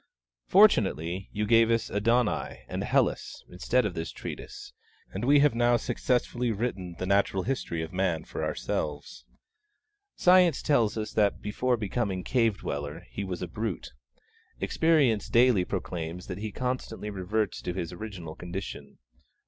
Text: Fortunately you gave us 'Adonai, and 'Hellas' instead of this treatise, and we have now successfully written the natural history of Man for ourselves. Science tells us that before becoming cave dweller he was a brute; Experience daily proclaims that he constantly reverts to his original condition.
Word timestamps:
Fortunately 0.47 1.29
you 1.31 1.45
gave 1.45 1.69
us 1.69 1.91
'Adonai, 1.91 2.65
and 2.67 2.83
'Hellas' 2.83 3.43
instead 3.51 3.85
of 3.85 3.93
this 3.93 4.11
treatise, 4.11 4.73
and 5.13 5.23
we 5.23 5.41
have 5.41 5.53
now 5.53 5.77
successfully 5.77 6.49
written 6.51 6.95
the 6.97 7.05
natural 7.05 7.43
history 7.43 7.83
of 7.83 7.93
Man 7.93 8.23
for 8.23 8.43
ourselves. 8.43 9.25
Science 10.15 10.63
tells 10.63 10.97
us 10.97 11.13
that 11.13 11.39
before 11.39 11.77
becoming 11.77 12.23
cave 12.23 12.57
dweller 12.57 13.05
he 13.11 13.23
was 13.23 13.43
a 13.43 13.47
brute; 13.47 13.91
Experience 14.59 15.29
daily 15.29 15.63
proclaims 15.63 16.25
that 16.25 16.39
he 16.39 16.51
constantly 16.51 17.11
reverts 17.11 17.61
to 17.61 17.71
his 17.75 17.93
original 17.93 18.33
condition. 18.33 18.97